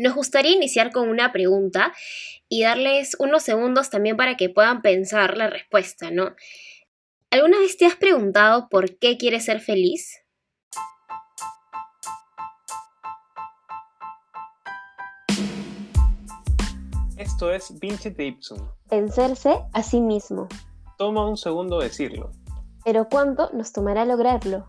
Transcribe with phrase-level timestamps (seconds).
[0.00, 1.92] Nos gustaría iniciar con una pregunta
[2.48, 6.34] y darles unos segundos también para que puedan pensar la respuesta, ¿no?
[7.30, 10.16] ¿Alguna vez te has preguntado por qué quieres ser feliz?
[17.18, 18.70] Esto es Vincete Ipsum.
[18.90, 20.48] Vencerse a sí mismo.
[20.96, 22.30] Toma un segundo decirlo.
[22.86, 24.66] Pero ¿cuánto nos tomará lograrlo?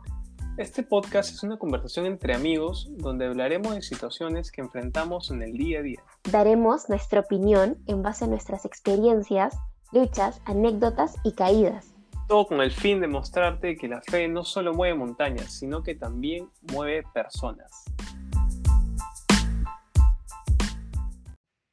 [0.58, 5.54] Este podcast es una conversación entre amigos donde hablaremos de situaciones que enfrentamos en el
[5.54, 6.04] día a día.
[6.30, 9.56] Daremos nuestra opinión en base a nuestras experiencias,
[9.94, 11.94] luchas, anécdotas y caídas.
[12.28, 15.96] Todo con el fin de mostrarte que la fe no solo mueve montañas, sino que
[15.96, 17.86] también mueve personas.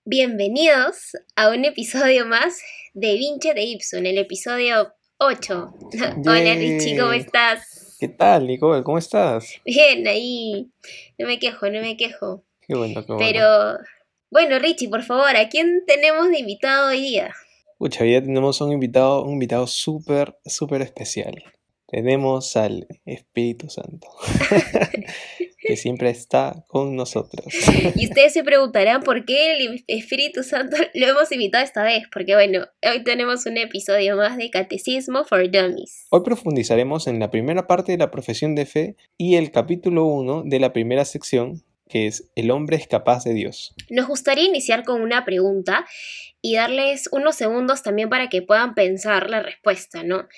[0.04, 2.60] Bienvenidos a un episodio más
[2.94, 5.74] de Vinche de Ipson, el episodio 8.
[6.24, 7.77] Hola Richie, ¿cómo estás?
[7.98, 8.84] ¿Qué tal, Nicole?
[8.84, 9.60] ¿Cómo estás?
[9.64, 10.70] Bien, ahí.
[11.18, 12.44] No me quejo, no me quejo.
[12.60, 13.18] Qué bueno, qué bueno.
[13.18, 13.78] Pero,
[14.30, 17.34] bueno, Richie, por favor, ¿a quién tenemos de invitado hoy día?
[17.76, 21.42] Pucha, hoy día tenemos un invitado, un invitado súper, súper especial.
[21.88, 24.06] Tenemos al Espíritu Santo,
[25.68, 27.46] que siempre está con nosotros.
[27.94, 32.34] Y ustedes se preguntarán por qué el Espíritu Santo lo hemos invitado esta vez, porque
[32.34, 36.06] bueno, hoy tenemos un episodio más de Catecismo for Dummies.
[36.10, 40.44] Hoy profundizaremos en la primera parte de la profesión de fe y el capítulo 1
[40.46, 43.74] de la primera sección, que es El hombre es capaz de Dios.
[43.90, 45.86] Nos gustaría iniciar con una pregunta
[46.40, 50.28] y darles unos segundos también para que puedan pensar la respuesta, ¿no?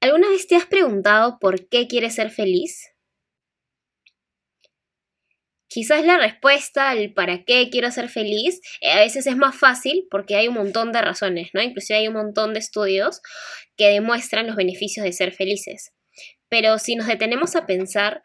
[0.00, 2.91] ¿Alguna vez te has preguntado por qué quieres ser feliz?
[5.72, 10.06] Quizás la respuesta al para qué quiero ser feliz eh, a veces es más fácil
[10.10, 11.62] porque hay un montón de razones, ¿no?
[11.62, 13.22] Inclusive hay un montón de estudios
[13.78, 15.92] que demuestran los beneficios de ser felices.
[16.50, 18.22] Pero si nos detenemos a pensar,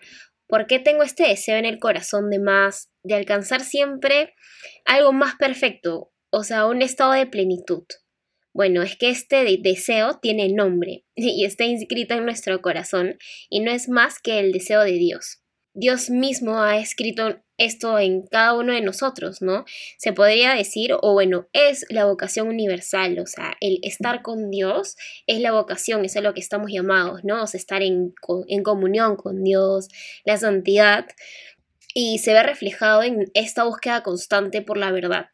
[0.47, 4.33] ¿por qué tengo este deseo en el corazón de más, de alcanzar siempre
[4.83, 6.11] algo más perfecto?
[6.29, 7.85] O sea, un estado de plenitud.
[8.53, 13.17] Bueno, es que este deseo tiene nombre y está inscrito en nuestro corazón
[13.49, 15.43] y no es más que el deseo de Dios.
[15.80, 19.64] Dios mismo ha escrito esto en cada uno de nosotros, ¿no?
[19.99, 24.95] Se podría decir, o bueno, es la vocación universal, o sea, el estar con Dios
[25.27, 27.43] es la vocación, eso es lo que estamos llamados, ¿no?
[27.43, 28.16] O sea, estar en,
[28.48, 29.87] en comunión con Dios,
[30.26, 31.05] la santidad,
[31.93, 35.27] y se ve reflejado en esta búsqueda constante por la verdad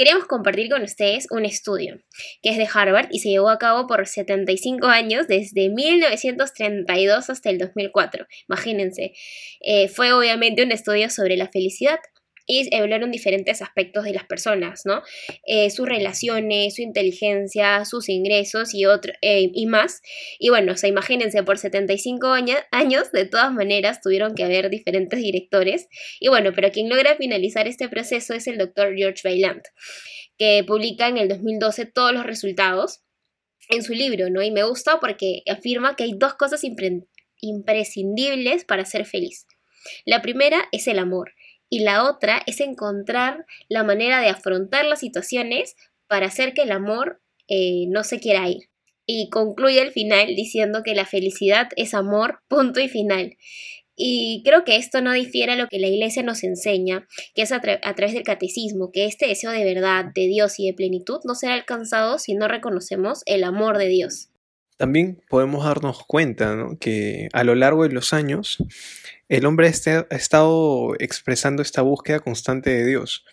[0.00, 2.00] queremos compartir con ustedes un estudio
[2.42, 7.50] que es de Harvard y se llevó a cabo por 75 años, desde 1932 hasta
[7.50, 8.26] el 2004.
[8.48, 9.12] Imagínense,
[9.60, 11.98] eh, fue obviamente un estudio sobre la felicidad
[12.50, 15.02] y hablaron diferentes aspectos de las personas, ¿no?
[15.46, 20.02] Eh, sus relaciones, su inteligencia, sus ingresos y, otro, eh, y más.
[20.40, 22.32] Y bueno, o sea, imagínense, por 75
[22.72, 25.86] años, de todas maneras, tuvieron que haber diferentes directores.
[26.18, 29.62] Y bueno, pero quien logra finalizar este proceso es el doctor George Bailand,
[30.36, 33.00] que publica en el 2012 todos los resultados
[33.68, 34.42] en su libro, ¿no?
[34.42, 36.62] Y me gusta porque afirma que hay dos cosas
[37.40, 39.46] imprescindibles para ser feliz.
[40.04, 41.32] La primera es el amor
[41.70, 45.76] y la otra es encontrar la manera de afrontar las situaciones
[46.08, 48.68] para hacer que el amor eh, no se quiera ir.
[49.06, 53.36] Y concluye el final diciendo que la felicidad es amor, punto y final.
[53.96, 57.52] Y creo que esto no difiere a lo que la iglesia nos enseña, que es
[57.52, 61.20] a, a, través del catecismo, que este deseo de verdad, de Dios y de plenitud
[61.24, 64.29] no será alcanzado si no reconocemos el amor de Dios.
[64.80, 66.78] También podemos darnos cuenta ¿no?
[66.78, 68.64] que a lo largo de los años
[69.28, 73.26] el hombre ha estado expresando esta búsqueda constante de Dios.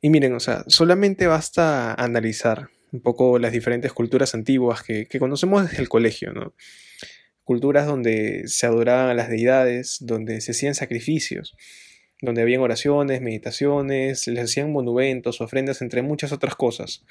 [0.00, 5.68] Y miren, o sea, solamente basta analizar un poco las diferentes culturas antiguas que, conocemos
[5.68, 6.54] desde el colegio, ¿no?
[7.42, 11.56] Culturas donde se adoraban a las deidades, donde se hacían sacrificios,
[12.22, 17.02] donde habían oraciones, meditaciones, les hacían monumentos, ofrendas, entre muchas otras cosas.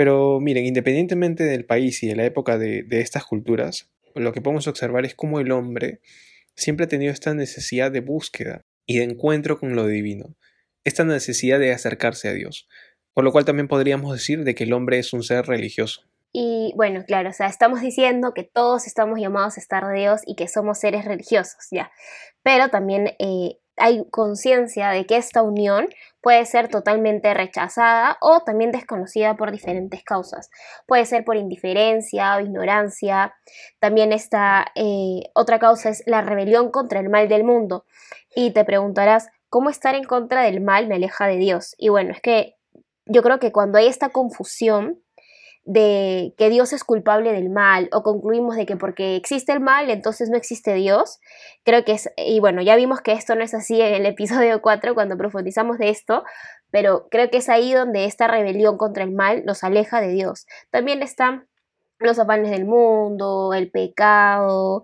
[0.00, 4.66] Pero miren, independientemente del país y de la época de, estas culturas, lo que podemos
[4.66, 6.00] observar es cómo el hombre
[6.56, 10.38] siempre ha tenido esta necesidad de búsqueda y de encuentro con lo divino,
[10.84, 12.66] esta necesidad de acercarse a Dios,
[13.12, 16.00] por lo cual también podríamos decir de que el hombre es un ser religioso.
[16.32, 20.22] Y bueno, claro, o sea, estamos diciendo que todos estamos llamados a estar de Dios
[20.24, 21.92] y que somos seres religiosos, ya.
[22.42, 25.88] Pero también eh, hay conciencia de que esta unión
[26.20, 30.50] puede ser totalmente rechazada o también desconocida por diferentes causas.
[30.86, 33.34] Puede ser por indiferencia o ignorancia.
[33.78, 37.86] También esta eh, otra causa es la rebelión contra el mal del mundo.
[38.34, 41.74] Y te preguntarás, ¿cómo estar en contra del mal me aleja de Dios?
[41.78, 42.56] Y bueno, es que
[43.06, 45.02] yo creo que cuando hay esta confusión
[45.64, 49.90] de que Dios es culpable del mal o concluimos de que porque existe el mal
[49.90, 51.18] entonces no existe Dios.
[51.64, 54.62] Creo que es, y bueno, ya vimos que esto no es así en el episodio
[54.62, 56.24] 4 cuando profundizamos de esto,
[56.70, 60.46] pero creo que es ahí donde esta rebelión contra el mal nos aleja de Dios.
[60.70, 61.46] También están
[61.98, 64.82] los afanes del mundo, el pecado,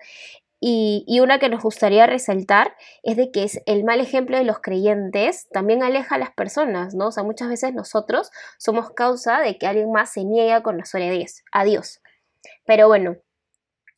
[0.61, 4.61] y, una que nos gustaría resaltar es de que es el mal ejemplo de los
[4.61, 7.09] creyentes también aleja a las personas, ¿no?
[7.09, 11.03] O sea, muchas veces nosotros somos causa de que alguien más se niegue a conocer
[11.53, 12.01] a Dios.
[12.65, 13.17] Pero bueno,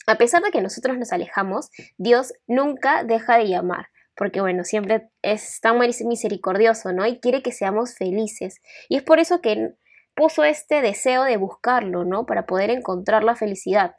[0.06, 5.10] a pesar de que nosotros nos alejamos, Dios nunca deja de llamar, porque bueno, siempre
[5.22, 7.06] es tan misericordioso, ¿no?
[7.06, 8.60] Y quiere que seamos felices.
[8.88, 9.74] Y es por eso que
[10.16, 12.26] puso este deseo de buscarlo, ¿no?
[12.26, 13.94] Para poder encontrar la felicidad.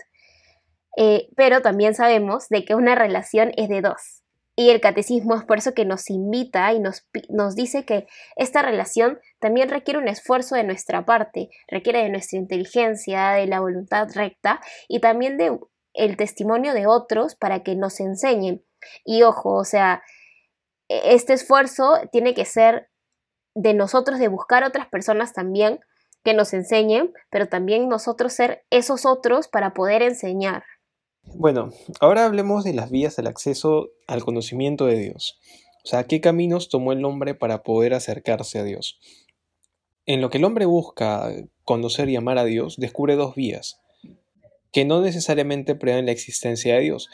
[0.97, 4.23] Eh, pero también sabemos de que una relación es de dos.
[4.55, 8.61] Y el catecismo es por eso que nos invita y nos, nos dice que esta
[8.61, 14.09] relación también requiere un esfuerzo de nuestra parte, requiere de nuestra inteligencia, de la voluntad
[14.13, 14.59] recta
[14.89, 15.57] y también de
[15.93, 18.63] el testimonio de otros para que nos enseñen.
[19.05, 20.03] Y ojo, o sea,
[20.89, 22.89] e, este esfuerzo tiene que ser
[23.55, 25.79] de nosotros de buscar otras personas también
[26.23, 30.63] que nos enseñen, pero también nosotros ser esos otros para poder enseñar.
[31.23, 35.39] Bueno, ahora hablemos de las vías del acceso al conocimiento de Dios.
[35.83, 38.99] O sea, ¿qué caminos tomó el hombre para poder acercarse a Dios?
[40.05, 41.31] En lo que el hombre busca
[41.63, 43.79] conocer y amar a Dios, descubre dos vías,
[44.71, 47.09] que no necesariamente prueban la existencia de Dios,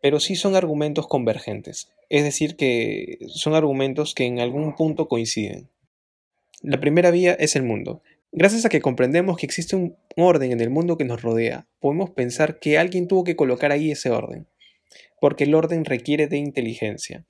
[0.00, 5.68] pero sí son argumentos convergentes, es decir, que son argumentos que en algún punto coinciden.
[6.62, 10.60] La primera vía es el mundo, Gracias a que comprendemos que existe un orden en
[10.60, 14.46] el mundo que nos rodea, podemos pensar que alguien tuvo que colocar ahí ese orden,
[15.18, 17.24] porque el orden requiere de inteligencia.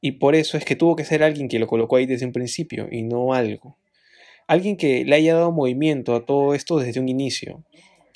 [0.00, 2.32] Y por eso es que tuvo que ser alguien que lo colocó ahí desde un
[2.32, 3.78] principio y no algo.
[4.48, 7.62] Alguien que le haya dado movimiento a todo esto desde un inicio.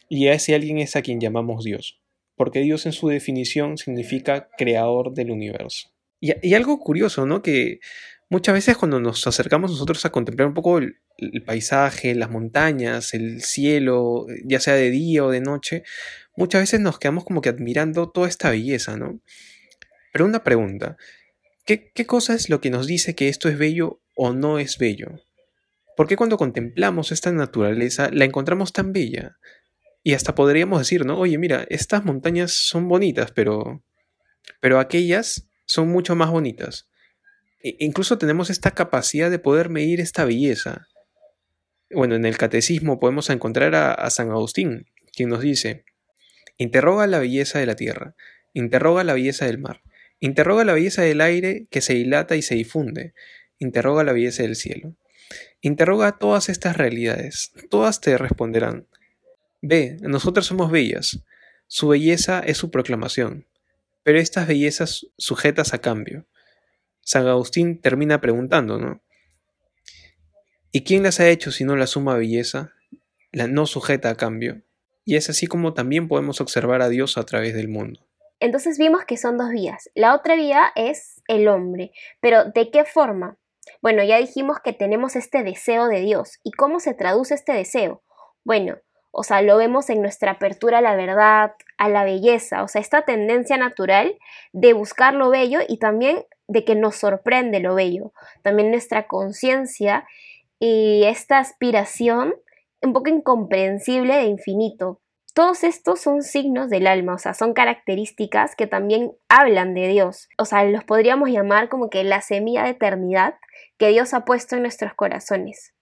[0.09, 2.01] Y a ese alguien es a quien llamamos Dios,
[2.35, 5.91] porque Dios en su definición significa creador del universo.
[6.19, 7.43] Y, y algo curioso, ¿no?
[7.43, 7.81] Que
[8.29, 10.97] muchas veces cuando nos acercamos nosotros a contemplar un poco el,
[11.45, 15.83] paisaje, las montañas, el cielo, ya sea de día o de noche,
[16.37, 19.21] muchas veces nos quedamos como que admirando toda esta belleza, ¿no?
[20.13, 20.97] Pero una pregunta,
[21.65, 24.79] ¿qué, ¿qué, cosa es lo que nos dice que esto es bello o no es
[24.79, 25.21] bello?
[25.97, 29.39] ¿Por qué cuando contemplamos esta naturaleza la encontramos tan bella?
[30.03, 31.19] Y hasta podríamos decir, ¿no?
[31.19, 33.83] Oye, mira, estas montañas son bonitas, pero,
[34.61, 36.89] pero aquellas son mucho más bonitas.
[37.67, 40.87] E, incluso tenemos esta capacidad de poder medir esta belleza.
[41.91, 45.85] Bueno, en el catecismo podemos encontrar a, San Agustín, quien nos dice,
[46.59, 48.15] interroga la belleza de la tierra,
[48.55, 49.83] interroga la belleza del mar,
[50.21, 53.15] interroga la belleza del aire que se dilata y se difunde,
[53.59, 54.95] interroga la belleza del cielo.
[55.61, 58.87] Interroga todas estas realidades, todas te responderán.
[59.61, 61.25] Ve, nosotros somos bellas,
[61.67, 63.49] su belleza es su proclamación,
[64.05, 66.29] pero estas bellezas sujetas a cambio.
[67.07, 69.01] San Agustín termina preguntando, ¿no?
[70.73, 72.73] ¿Y quién las ha hecho si no la suma belleza,
[73.31, 74.63] la no sujeta a cambio?
[75.05, 78.01] Y es así como también podemos observar a Dios a través del mundo.
[78.41, 79.89] Entonces vimos que son dos vías.
[79.95, 83.39] La otra vía es el hombre, pero ¿de qué forma?
[83.81, 86.41] Bueno, ya dijimos que tenemos este deseo de Dios.
[86.43, 88.03] ¿Y cómo se traduce este deseo?
[88.43, 88.79] Bueno,
[89.11, 92.81] o sea, lo vemos en nuestra apertura a la verdad, a la belleza, o sea,
[92.81, 94.19] esta tendencia natural
[94.53, 98.13] de buscar lo bello y también de que nos sorprende lo bello,
[98.43, 100.07] también nuestra conciencia
[100.59, 102.35] y esta aspiración
[102.83, 105.01] un poco incomprensible de infinito.
[105.35, 110.29] Todos estos son signos del alma, o sea, son características que también hablan de Dios.
[110.39, 113.35] O sea, los podríamos llamar como que la semilla de eternidad
[113.77, 115.75] que Dios ha puesto en nuestros corazones.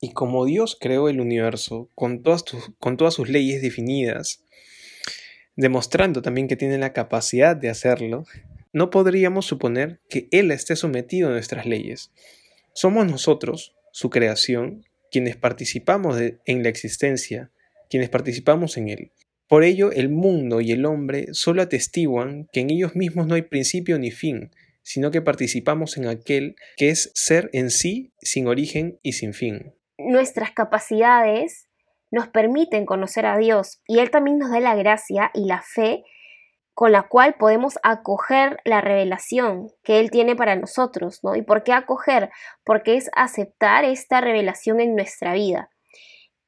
[0.00, 2.44] Y como Dios creó el universo con todas,
[2.78, 4.44] con todas sus leyes definidas,
[5.56, 8.24] demostrando también que tiene la capacidad de hacerlo,
[8.72, 12.12] no podríamos suponer que Él esté sometido a nuestras leyes.
[12.72, 17.50] Somos nosotros, su creación, quienes participamos en la existencia,
[17.90, 19.12] quienes participamos en Él.
[19.48, 23.42] Por ello, el mundo y el hombre solo atestiguan que en ellos mismos no hay
[23.42, 24.50] principio ni fin,
[24.82, 29.74] sino que participamos en aquel que es ser en sí, sin origen y sin fin.
[30.06, 31.68] Nuestras capacidades
[32.10, 36.04] nos permiten conocer a Dios y Él también nos da la gracia y la fe
[36.74, 41.36] con la cual podemos acoger la revelación que Él tiene para nosotros, ¿no?
[41.36, 42.30] ¿Y por qué acoger?
[42.64, 45.70] Porque es aceptar esta revelación en nuestra vida.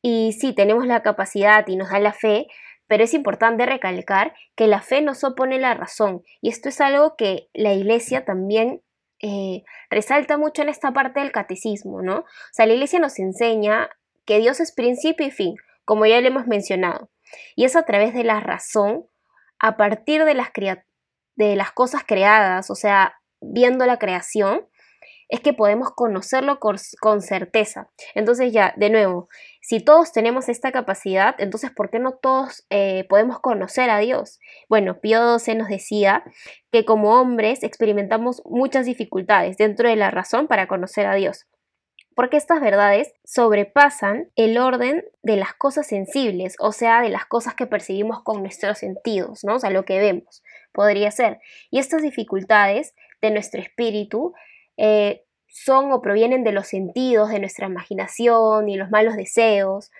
[0.00, 2.46] Y sí, tenemos la capacidad y nos da la fe,
[2.86, 6.22] pero es importante recalcar que la fe nos opone la razón.
[6.40, 8.82] Y esto es algo que la iglesia también
[9.22, 12.18] eh, resalta mucho en esta parte del catecismo, ¿no?
[12.18, 13.88] O sea, la iglesia nos enseña
[14.26, 15.56] que Dios es principio y fin.
[15.84, 17.10] como ya le hemos mencionado.
[17.56, 19.06] Y es a través de la razón,
[19.58, 20.50] a partir de las,
[21.34, 24.66] de las cosas creadas, o sea, viendo la creación,
[25.28, 27.88] es que podemos conocerlo con, certeza.
[28.14, 29.28] Entonces ya, de nuevo,
[29.62, 34.40] si todos tenemos esta capacidad, entonces ¿por qué no todos eh, podemos conocer a Dios?
[34.68, 36.24] Bueno, Pío XII nos decía
[36.72, 41.46] que como hombres experimentamos muchas dificultades dentro de la razón para conocer a Dios
[42.14, 47.54] porque estas verdades sobrepasan el orden de las cosas sensibles, o sea, de las cosas
[47.54, 49.54] que percibimos con nuestros sentidos, ¿no?
[49.56, 50.42] O sea, lo que vemos,
[50.72, 51.40] podría ser.
[51.70, 54.34] Y estas dificultades de nuestro espíritu
[54.76, 59.90] eh, son o provienen de los sentidos, de nuestra imaginación y los malos deseos.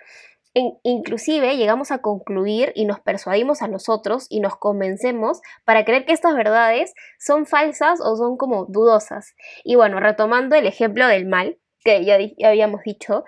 [0.83, 6.13] inclusive llegamos a concluir y nos persuadimos a nosotros y nos convencemos para creer que
[6.13, 9.35] estas verdades son falsas o son como dudosas.
[9.63, 13.23] Y bueno, retomando el ejemplo del mal, que ya, ya, habíamos dicho.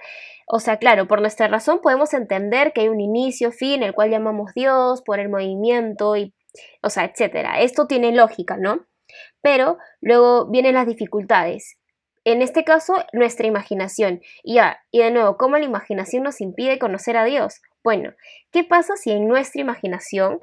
[0.47, 4.11] O sea, claro, por nuestra razón podemos entender que hay un inicio, fin, el cual
[4.11, 6.33] llamamos Dios, por el movimiento y,
[6.81, 7.59] o sea, etcétera.
[7.59, 8.85] Esto tiene lógica, ¿no?
[9.41, 11.77] Pero luego vienen las dificultades.
[12.25, 14.21] En este caso, nuestra imaginación.
[14.43, 17.61] Y, ya, y de nuevo, ¿cómo la imaginación nos impide conocer a Dios?
[17.83, 18.13] Bueno,
[18.51, 20.41] ¿qué pasa si en nuestra imaginación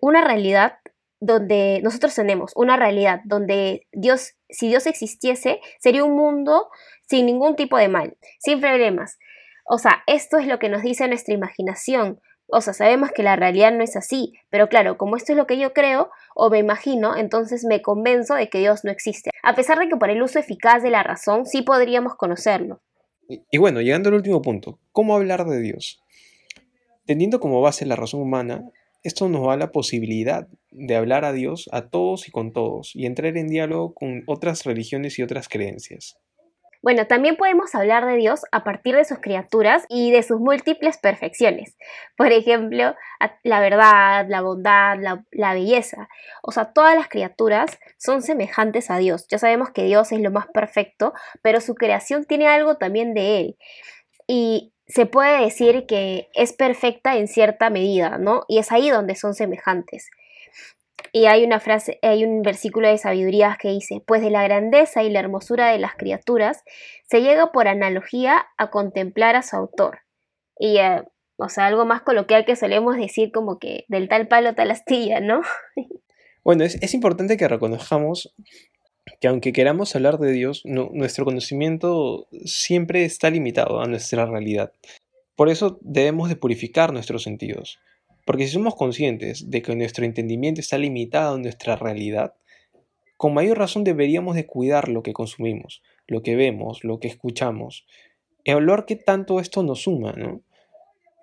[0.00, 0.78] una realidad
[1.20, 6.68] donde nosotros tenemos una realidad donde Dios, si Dios existiese, sería un mundo
[7.08, 9.18] sin ningún tipo de mal, sin problemas.
[9.66, 12.20] O sea, esto es lo que nos dice nuestra imaginación.
[12.52, 15.46] O sea, sabemos que la realidad no es así, pero claro, como esto es lo
[15.46, 19.30] que yo creo o me imagino, entonces me convenzo de que Dios no existe.
[19.42, 22.80] A pesar de que por el uso eficaz de la razón sí podríamos conocerlo.
[23.50, 26.02] Y, bueno, llegando al último punto, ¿cómo hablar de Dios?
[27.06, 28.64] Teniendo como base la razón humana,
[29.02, 33.06] esto nos da la posibilidad de hablar a Dios a todos y con todos y
[33.06, 36.18] entrar en diálogo con otras religiones y otras creencias.
[36.82, 40.96] Bueno, también podemos hablar de Dios a partir de sus criaturas y de sus múltiples
[40.96, 41.76] perfecciones.
[42.16, 42.94] Por ejemplo,
[43.42, 46.08] la verdad, la bondad, la, belleza.
[46.42, 49.26] O sea, todas las criaturas son semejantes a Dios.
[49.28, 53.40] Ya sabemos que Dios es lo más perfecto, pero su creación tiene algo también de
[53.40, 53.56] Él.
[54.26, 58.44] Y se puede decir que es perfecta en cierta medida, ¿no?
[58.48, 60.08] Y es ahí donde son semejantes.
[61.12, 65.02] Y hay una frase, hay un versículo de sabiduría que dice, pues de la grandeza
[65.02, 66.62] y la hermosura de las criaturas
[67.08, 70.00] se llega por analogía a contemplar a su autor.
[70.58, 71.02] Y, eh,
[71.36, 75.20] o sea, algo más coloquial que solemos decir como que del tal palo tal astilla,
[75.20, 75.42] ¿no?
[76.42, 78.34] Bueno, es, importante que reconozcamos
[79.20, 84.72] que aunque queramos hablar de Dios, nuestro conocimiento siempre está limitado a nuestra realidad.
[85.36, 87.78] Por eso debemos de purificar nuestros sentidos.
[88.30, 92.34] Porque si somos conscientes de que nuestro entendimiento está limitado a nuestra realidad,
[93.16, 97.88] con mayor razón deberíamos de cuidar lo que consumimos, lo que vemos, lo que escuchamos,
[98.44, 100.42] y hablar qué tanto esto nos suma, ¿no?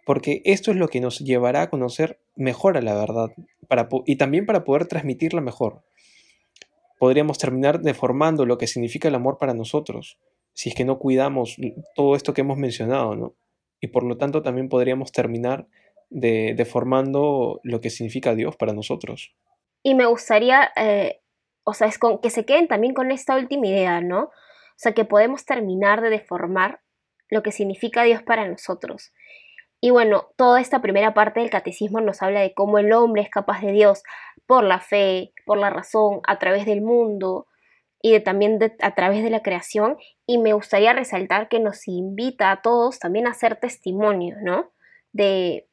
[0.05, 3.31] Porque esto es lo que nos llevará a conocer mejor a la verdad
[3.69, 5.85] para y también para poder transmitirla mejor.
[6.99, 10.17] Podríamos terminar deformando lo que significa el amor para nosotros,
[10.51, 11.55] si es que no cuidamos
[11.95, 13.33] todo esto que hemos mencionado, ¿no?
[13.79, 15.69] Y por lo tanto también podríamos terminar
[16.09, 19.35] de, deformando lo que significa Dios para nosotros.
[19.83, 21.21] Y me gustaría, eh,
[21.63, 24.23] o sea, es con, que se queden también con esta última idea, ¿no?
[24.23, 26.81] O sea, que podemos terminar de deformar
[27.29, 29.11] lo que significa Dios para nosotros.
[29.79, 33.29] Y bueno, toda esta primera parte del catecismo nos habla de cómo el hombre es
[33.29, 34.01] capaz de Dios
[34.45, 37.47] por la fe, por la razón, a través del mundo
[38.01, 39.97] y de, también a través de la creación.
[40.25, 44.71] Y me gustaría resaltar que nos invita a todos también a hacer testimonio, ¿no?
[45.11, 45.66] De,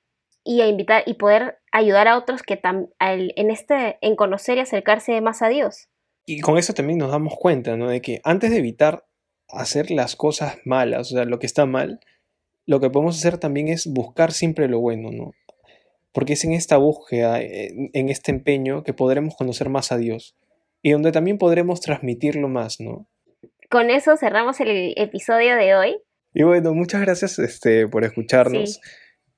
[0.45, 2.61] y a invitar y poder ayudar a otros que
[3.01, 5.89] en este en conocer y acercarse más a Dios.
[6.27, 7.89] Y con eso también nos damos cuenta, ¿no?
[7.89, 9.07] De que antes de evitar
[9.49, 12.01] hacer las cosas malas, o sea, lo que está mal,
[12.67, 15.33] lo que podemos hacer también es buscar siempre lo bueno, ¿no?
[16.13, 20.37] Porque es en esta búsqueda, en este empeño, que podremos conocer más a Dios
[20.81, 23.09] y donde también podremos transmitirlo más, ¿no?
[23.71, 25.97] Con eso cerramos el episodio de hoy.
[26.35, 28.81] Y bueno, muchas gracias este, por escucharnos.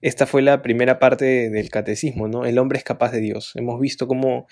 [0.07, 2.45] Esta fue la primera parte del catecismo, ¿no?
[2.45, 3.51] El hombre es capaz de Dios.
[3.57, 4.47] Hemos visto cómo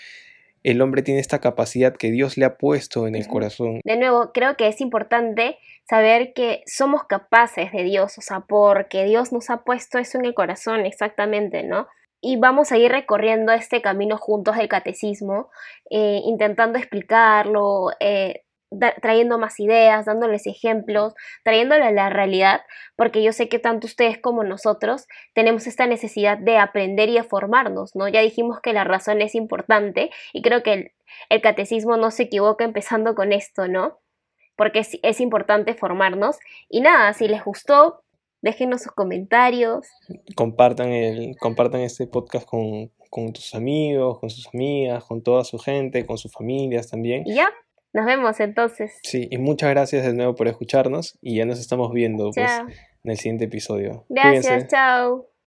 [0.65, 3.79] el hombre tiene esta capacidad que Dios le ha puesto en el corazón.
[3.85, 5.57] De nuevo, creo que es importante
[5.89, 10.25] saber que somos capaces de Dios, o sea, porque Dios nos ha puesto eso en
[10.25, 11.87] el corazón exactamente, ¿no?
[12.21, 15.51] Y vamos a ir recorriendo este camino juntos del catecismo,
[15.89, 18.44] eh, intentando explicarlo, eh,
[19.01, 22.63] trayendo más ideas, dándoles ejemplos, trayéndole a la realidad,
[22.97, 27.25] porque yo sé que tanto ustedes como nosotros tenemos esta necesidad de aprender y de
[27.25, 28.09] formarnos, ¿no?
[28.09, 30.93] Ya dijimos que la razón es importante y creo que el,
[31.29, 33.99] el catecismo no se equivoca empezando con esto, ¿no?
[34.57, 36.39] Porque es, es importante formarnos.
[36.69, 38.05] Y nada, si les gustó,
[38.45, 39.87] déjenos sus comentarios.
[40.37, 45.59] Compartan, el, compartan este podcast con, con tus amigos, con sus amigas, con toda su
[45.59, 47.25] gente, con sus familias también.
[47.27, 47.51] Ya,
[47.95, 48.99] nos vemos entonces.
[49.03, 52.51] Sí, y muchas gracias de nuevo por escucharnos y ya nos estamos viendo pues,
[53.05, 54.05] en el siguiente episodio.
[54.09, 55.34] Gracias, chao.